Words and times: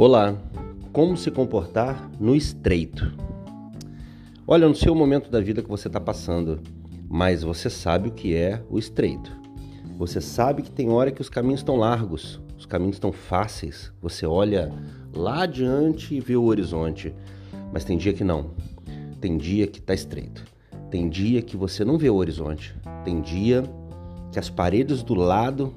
Olá, 0.00 0.38
como 0.92 1.16
se 1.16 1.28
comportar 1.28 2.08
no 2.20 2.36
estreito? 2.36 3.12
Olha, 4.46 4.62
eu 4.62 4.68
não 4.68 4.74
sei 4.76 4.92
o 4.92 4.94
momento 4.94 5.28
da 5.28 5.40
vida 5.40 5.60
que 5.60 5.68
você 5.68 5.88
está 5.88 5.98
passando, 5.98 6.60
mas 7.10 7.42
você 7.42 7.68
sabe 7.68 8.08
o 8.08 8.12
que 8.12 8.32
é 8.32 8.62
o 8.70 8.78
estreito. 8.78 9.36
Você 9.98 10.20
sabe 10.20 10.62
que 10.62 10.70
tem 10.70 10.88
hora 10.88 11.10
que 11.10 11.20
os 11.20 11.28
caminhos 11.28 11.58
estão 11.58 11.74
largos, 11.74 12.40
os 12.56 12.64
caminhos 12.64 12.94
estão 12.94 13.10
fáceis. 13.10 13.92
Você 14.00 14.24
olha 14.24 14.72
lá 15.12 15.42
adiante 15.42 16.14
e 16.14 16.20
vê 16.20 16.36
o 16.36 16.44
horizonte, 16.44 17.12
mas 17.72 17.82
tem 17.82 17.98
dia 17.98 18.12
que 18.12 18.22
não. 18.22 18.52
Tem 19.20 19.36
dia 19.36 19.66
que 19.66 19.80
está 19.80 19.94
estreito. 19.94 20.44
Tem 20.92 21.08
dia 21.08 21.42
que 21.42 21.56
você 21.56 21.84
não 21.84 21.98
vê 21.98 22.08
o 22.08 22.14
horizonte. 22.14 22.72
Tem 23.04 23.20
dia 23.20 23.64
que 24.30 24.38
as 24.38 24.48
paredes 24.48 25.02
do 25.02 25.14
lado 25.14 25.74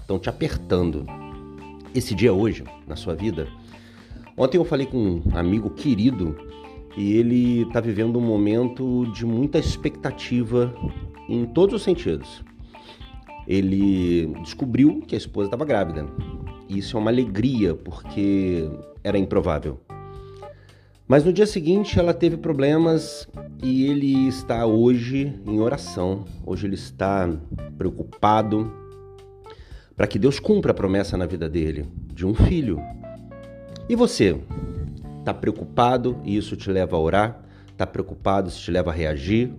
estão 0.00 0.18
te 0.18 0.30
apertando 0.30 1.04
esse 1.98 2.14
dia 2.14 2.32
hoje 2.32 2.64
na 2.86 2.96
sua 2.96 3.14
vida. 3.14 3.48
Ontem 4.36 4.56
eu 4.56 4.64
falei 4.64 4.86
com 4.86 5.20
um 5.26 5.36
amigo 5.36 5.70
querido 5.70 6.36
e 6.96 7.16
ele 7.16 7.62
está 7.62 7.80
vivendo 7.80 8.18
um 8.18 8.22
momento 8.22 9.06
de 9.12 9.26
muita 9.26 9.58
expectativa 9.58 10.74
em 11.28 11.44
todos 11.44 11.74
os 11.74 11.82
sentidos. 11.82 12.42
Ele 13.46 14.26
descobriu 14.42 15.00
que 15.06 15.14
a 15.14 15.18
esposa 15.18 15.46
estava 15.46 15.64
grávida. 15.64 16.06
E 16.68 16.78
isso 16.78 16.96
é 16.96 17.00
uma 17.00 17.10
alegria 17.10 17.74
porque 17.74 18.68
era 19.02 19.18
improvável. 19.18 19.80
Mas 21.06 21.24
no 21.24 21.32
dia 21.32 21.46
seguinte 21.46 21.98
ela 21.98 22.12
teve 22.12 22.36
problemas 22.36 23.26
e 23.62 23.86
ele 23.86 24.28
está 24.28 24.66
hoje 24.66 25.34
em 25.46 25.58
oração. 25.58 26.26
Hoje 26.44 26.66
ele 26.66 26.74
está 26.74 27.28
preocupado, 27.78 28.70
para 29.98 30.06
que 30.06 30.16
Deus 30.16 30.38
cumpra 30.38 30.70
a 30.70 30.74
promessa 30.74 31.16
na 31.16 31.26
vida 31.26 31.48
dele 31.48 31.88
de 32.14 32.24
um 32.24 32.32
filho. 32.32 32.80
E 33.88 33.96
você? 33.96 34.40
Está 35.18 35.34
preocupado 35.34 36.20
e 36.22 36.36
isso 36.36 36.56
te 36.56 36.70
leva 36.70 36.96
a 36.96 37.00
orar? 37.00 37.42
Está 37.72 37.84
preocupado, 37.84 38.48
isso 38.48 38.62
te 38.62 38.70
leva 38.70 38.92
a 38.92 38.94
reagir? 38.94 39.52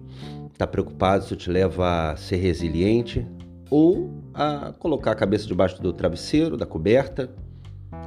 Está 0.54 0.66
preocupado, 0.66 1.26
isso 1.26 1.36
te 1.36 1.50
leva 1.50 2.12
a 2.12 2.16
ser 2.16 2.38
resiliente? 2.38 3.28
Ou 3.70 4.14
a 4.34 4.72
colocar 4.80 5.12
a 5.12 5.16
cabeça 5.16 5.46
debaixo 5.46 5.82
do 5.82 5.92
travesseiro, 5.92 6.56
da 6.56 6.66
coberta 6.66 7.30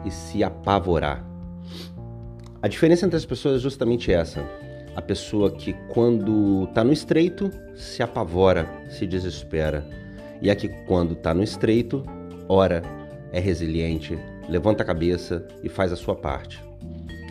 e 0.03 0.11
se 0.11 0.43
apavorar? 0.43 1.23
A 2.63 2.67
diferença 2.67 3.05
entre 3.05 3.19
as 3.19 3.27
pessoas 3.27 3.57
é 3.57 3.59
justamente 3.59 4.11
essa. 4.11 4.43
A 4.97 5.03
pessoa 5.03 5.51
que, 5.51 5.75
quando 5.93 6.65
está 6.65 6.83
no 6.83 6.95
estreito, 6.95 7.51
se 7.75 8.03
apavora, 8.03 8.67
se 8.89 9.07
desespera. 9.07 9.87
E 10.41 10.51
a 10.51 10.57
que, 10.57 10.69
quando 10.87 11.13
está 11.13 11.35
no 11.35 11.43
estreito, 11.43 12.03
ora, 12.53 12.83
é 13.33 13.41
resiliente, 13.41 14.19
levanta 14.47 14.83
a 14.83 14.87
cabeça 14.87 15.49
e 15.63 15.71
faz 15.71 15.91
a 15.91 15.97
sua 15.97 16.15
parte. 16.15 16.63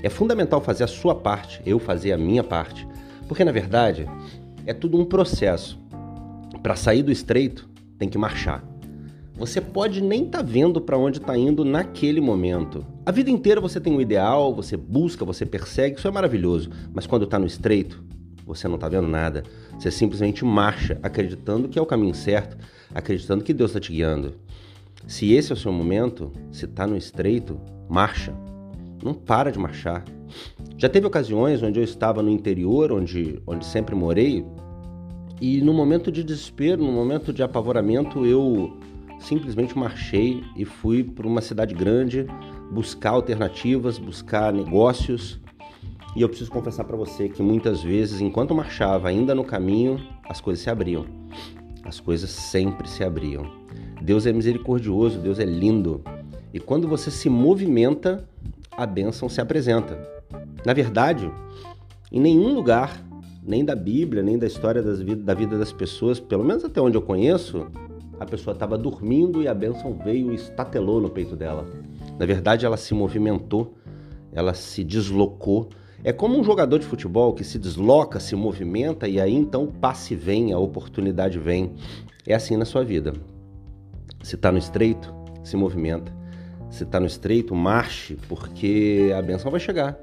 É 0.01 0.09
fundamental 0.09 0.59
fazer 0.59 0.83
a 0.83 0.87
sua 0.87 1.13
parte, 1.13 1.61
eu 1.63 1.77
fazer 1.77 2.11
a 2.11 2.17
minha 2.17 2.43
parte, 2.43 2.87
porque 3.27 3.45
na 3.45 3.51
verdade 3.51 4.09
é 4.65 4.73
tudo 4.73 4.99
um 4.99 5.05
processo. 5.05 5.79
Para 6.63 6.75
sair 6.75 7.03
do 7.03 7.11
estreito, 7.11 7.69
tem 7.99 8.09
que 8.09 8.17
marchar. 8.17 8.63
Você 9.35 9.61
pode 9.61 10.01
nem 10.01 10.25
estar 10.25 10.39
tá 10.39 10.43
vendo 10.43 10.81
para 10.81 10.97
onde 10.97 11.19
está 11.19 11.37
indo 11.37 11.63
naquele 11.63 12.19
momento. 12.19 12.83
A 13.05 13.11
vida 13.11 13.29
inteira 13.29 13.61
você 13.61 13.79
tem 13.79 13.93
um 13.93 14.01
ideal, 14.01 14.53
você 14.55 14.75
busca, 14.75 15.23
você 15.23 15.45
persegue, 15.45 15.97
isso 15.97 16.07
é 16.07 16.11
maravilhoso. 16.11 16.71
Mas 16.93 17.05
quando 17.05 17.25
está 17.25 17.37
no 17.37 17.45
estreito, 17.45 18.03
você 18.45 18.67
não 18.67 18.75
está 18.75 18.89
vendo 18.89 19.07
nada. 19.07 19.43
Você 19.79 19.91
simplesmente 19.91 20.43
marcha, 20.43 20.99
acreditando 21.01 21.69
que 21.69 21.77
é 21.77 21.81
o 21.81 21.85
caminho 21.85 22.13
certo, 22.13 22.57
acreditando 22.93 23.43
que 23.43 23.53
Deus 23.53 23.71
está 23.71 23.79
te 23.79 23.91
guiando. 23.91 24.33
Se 25.07 25.33
esse 25.33 25.51
é 25.51 25.55
o 25.55 25.57
seu 25.57 25.71
momento, 25.71 26.31
se 26.51 26.65
está 26.65 26.85
no 26.87 26.97
estreito, 26.97 27.59
marcha. 27.89 28.33
Não 29.03 29.13
para 29.13 29.51
de 29.51 29.59
marchar. 29.59 30.05
Já 30.77 30.87
teve 30.87 31.05
ocasiões 31.07 31.61
onde 31.61 31.79
eu 31.79 31.83
estava 31.83 32.21
no 32.21 32.29
interior, 32.29 32.91
onde, 32.91 33.41
onde 33.45 33.65
sempre 33.65 33.95
morei, 33.95 34.45
e 35.41 35.59
no 35.59 35.73
momento 35.73 36.11
de 36.11 36.23
desespero, 36.23 36.83
no 36.83 36.91
momento 36.91 37.33
de 37.33 37.41
apavoramento, 37.41 38.27
eu 38.27 38.77
simplesmente 39.19 39.75
marchei 39.75 40.43
e 40.55 40.63
fui 40.63 41.03
para 41.03 41.25
uma 41.25 41.41
cidade 41.41 41.73
grande 41.73 42.27
buscar 42.71 43.09
alternativas, 43.09 43.97
buscar 43.97 44.53
negócios. 44.53 45.39
E 46.15 46.21
eu 46.21 46.29
preciso 46.29 46.51
confessar 46.51 46.83
para 46.83 46.95
você 46.95 47.27
que 47.27 47.41
muitas 47.41 47.81
vezes, 47.81 48.21
enquanto 48.21 48.53
marchava, 48.53 49.09
ainda 49.09 49.33
no 49.33 49.43
caminho, 49.43 49.99
as 50.29 50.39
coisas 50.39 50.63
se 50.63 50.69
abriam. 50.69 51.07
As 51.83 51.99
coisas 51.99 52.29
sempre 52.29 52.87
se 52.87 53.03
abriam. 53.03 53.60
Deus 54.01 54.25
é 54.25 54.33
misericordioso, 54.33 55.19
Deus 55.19 55.39
é 55.39 55.45
lindo. 55.45 56.01
E 56.53 56.59
quando 56.59 56.87
você 56.87 57.11
se 57.11 57.29
movimenta, 57.29 58.27
a 58.71 58.85
bênção 58.85 59.29
se 59.29 59.39
apresenta. 59.39 59.97
Na 60.65 60.73
verdade, 60.73 61.31
em 62.11 62.19
nenhum 62.19 62.53
lugar, 62.53 63.01
nem 63.43 63.63
da 63.63 63.75
Bíblia, 63.75 64.23
nem 64.23 64.37
da 64.37 64.47
história 64.47 64.81
da 64.81 65.33
vida 65.33 65.57
das 65.57 65.71
pessoas, 65.71 66.19
pelo 66.19 66.43
menos 66.43 66.65
até 66.65 66.81
onde 66.81 66.97
eu 66.97 67.01
conheço, 67.01 67.67
a 68.19 68.25
pessoa 68.25 68.53
estava 68.53 68.77
dormindo 68.77 69.41
e 69.41 69.47
a 69.47 69.53
bênção 69.53 69.93
veio 69.93 70.31
e 70.31 70.35
estatelou 70.35 70.99
no 70.99 71.09
peito 71.09 71.35
dela. 71.35 71.67
Na 72.19 72.25
verdade, 72.25 72.65
ela 72.65 72.77
se 72.77 72.93
movimentou, 72.93 73.75
ela 74.31 74.53
se 74.53 74.83
deslocou. 74.83 75.69
É 76.03 76.11
como 76.11 76.39
um 76.39 76.43
jogador 76.43 76.79
de 76.79 76.85
futebol 76.85 77.33
que 77.33 77.43
se 77.43 77.57
desloca, 77.57 78.19
se 78.19 78.35
movimenta 78.35 79.07
e 79.07 79.19
aí 79.19 79.33
então 79.33 79.63
o 79.63 79.71
passe 79.71 80.15
vem, 80.15 80.51
a 80.53 80.57
oportunidade 80.57 81.39
vem. 81.39 81.73
É 82.27 82.33
assim 82.33 82.57
na 82.57 82.65
sua 82.65 82.83
vida. 82.83 83.13
Se 84.23 84.35
está 84.35 84.51
no 84.51 84.57
estreito, 84.57 85.13
se 85.43 85.55
movimenta. 85.55 86.11
Se 86.69 86.83
está 86.83 86.99
no 86.99 87.05
estreito, 87.05 87.53
marche, 87.53 88.17
porque 88.27 89.11
a 89.17 89.21
benção 89.21 89.51
vai 89.51 89.59
chegar. 89.59 89.97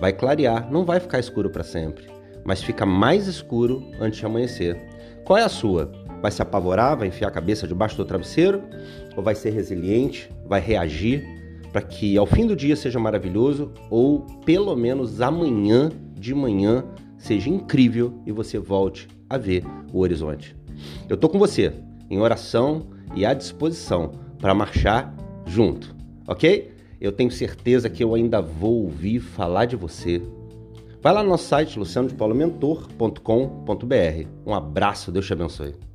Vai 0.00 0.12
clarear, 0.12 0.70
não 0.72 0.84
vai 0.84 0.98
ficar 0.98 1.20
escuro 1.20 1.50
para 1.50 1.62
sempre, 1.62 2.06
mas 2.44 2.62
fica 2.62 2.86
mais 2.86 3.26
escuro 3.26 3.84
antes 4.00 4.18
de 4.18 4.26
amanhecer. 4.26 4.80
Qual 5.24 5.38
é 5.38 5.44
a 5.44 5.48
sua? 5.48 5.92
Vai 6.22 6.30
se 6.30 6.42
apavorar, 6.42 6.96
vai 6.96 7.08
enfiar 7.08 7.28
a 7.28 7.30
cabeça 7.30 7.68
debaixo 7.68 7.96
do 7.96 8.04
travesseiro? 8.04 8.62
Ou 9.16 9.22
vai 9.22 9.34
ser 9.34 9.50
resiliente, 9.50 10.30
vai 10.46 10.60
reagir 10.60 11.24
para 11.72 11.82
que 11.82 12.16
ao 12.16 12.26
fim 12.26 12.46
do 12.46 12.56
dia 12.56 12.74
seja 12.74 12.98
maravilhoso 12.98 13.72
ou 13.88 14.20
pelo 14.44 14.74
menos 14.74 15.20
amanhã 15.20 15.90
de 16.14 16.34
manhã 16.34 16.84
seja 17.16 17.48
incrível 17.48 18.20
e 18.26 18.32
você 18.32 18.58
volte 18.58 19.06
a 19.28 19.38
ver 19.38 19.64
o 19.92 20.00
horizonte? 20.00 20.56
Eu 21.08 21.16
tô 21.16 21.28
com 21.28 21.38
você 21.38 21.72
em 22.08 22.18
oração 22.18 22.86
e 23.14 23.24
à 23.24 23.32
disposição 23.34 24.12
para 24.38 24.54
marchar 24.54 25.14
junto, 25.46 25.94
ok? 26.26 26.72
Eu 27.00 27.12
tenho 27.12 27.30
certeza 27.30 27.88
que 27.88 28.02
eu 28.04 28.14
ainda 28.14 28.42
vou 28.42 28.84
ouvir 28.84 29.20
falar 29.20 29.64
de 29.64 29.76
você. 29.76 30.20
Vai 31.02 31.14
lá 31.14 31.22
no 31.22 31.30
nosso 31.30 31.44
site 31.44 31.78
lucianodepaulomentor.com.br. 31.78 34.28
Um 34.46 34.54
abraço, 34.54 35.10
Deus 35.10 35.26
te 35.26 35.32
abençoe. 35.32 35.89